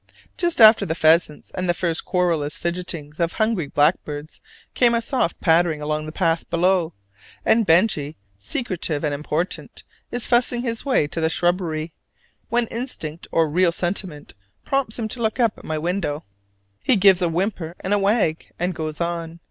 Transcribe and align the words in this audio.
Just 0.35 0.59
after 0.59 0.83
the 0.83 0.95
pheasants 0.95 1.51
and 1.53 1.69
the 1.69 1.75
first 1.75 2.05
querulous 2.05 2.57
fidgetings 2.57 3.19
of 3.19 3.33
hungry 3.33 3.67
blackbirds 3.67 4.41
comes 4.73 4.95
a 4.95 5.01
soft 5.03 5.39
pattering 5.41 5.79
along 5.79 6.07
the 6.07 6.11
path 6.11 6.49
below: 6.49 6.93
and 7.45 7.67
Benjy, 7.67 8.15
secretive 8.39 9.03
and 9.03 9.13
important, 9.13 9.83
is 10.09 10.25
fussing 10.25 10.63
his 10.63 10.83
way 10.83 11.05
to 11.05 11.21
the 11.21 11.29
shrubbery, 11.29 11.93
when 12.49 12.65
instinct 12.69 13.27
or 13.31 13.47
real 13.47 13.71
sentiment 13.71 14.33
prompts 14.65 14.97
him 14.97 15.07
to 15.07 15.21
look 15.21 15.39
up 15.39 15.55
at 15.59 15.63
my 15.65 15.77
window; 15.77 16.23
he 16.83 16.95
gives 16.95 17.21
a 17.21 17.29
whimper 17.29 17.75
and 17.81 17.93
a 17.93 17.99
wag, 17.99 18.49
and 18.57 18.73
goes 18.73 18.99
on. 19.01 19.39